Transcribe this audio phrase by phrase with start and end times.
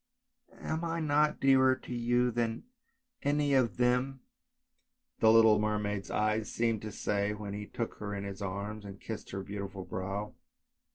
[0.59, 2.63] "Am I not dearer to you than
[3.21, 4.21] any of them?"
[5.19, 8.99] the little mermaid's eyes seemed to say when he took her in his arms and
[8.99, 10.33] kissed her beautiful brow.